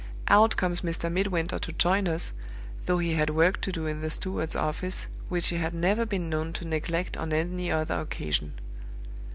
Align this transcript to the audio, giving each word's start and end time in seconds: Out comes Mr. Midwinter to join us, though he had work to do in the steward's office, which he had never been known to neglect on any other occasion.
Out 0.29 0.57
comes 0.57 0.81
Mr. 0.81 1.11
Midwinter 1.11 1.59
to 1.59 1.73
join 1.73 2.07
us, 2.07 2.33
though 2.87 2.97
he 2.97 3.13
had 3.13 3.29
work 3.29 3.61
to 3.61 3.71
do 3.71 3.85
in 3.85 4.01
the 4.01 4.09
steward's 4.09 4.55
office, 4.55 5.05
which 5.29 5.49
he 5.49 5.57
had 5.57 5.75
never 5.75 6.07
been 6.07 6.27
known 6.27 6.53
to 6.53 6.65
neglect 6.65 7.17
on 7.17 7.31
any 7.31 7.71
other 7.71 7.99
occasion. 7.99 8.53